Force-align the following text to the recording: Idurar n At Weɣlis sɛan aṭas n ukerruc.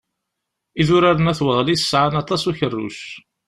Idurar 0.81 1.17
n 1.21 1.29
At 1.31 1.39
Weɣlis 1.45 1.83
sɛan 1.89 2.15
aṭas 2.21 2.41
n 2.43 2.49
ukerruc. 2.49 2.99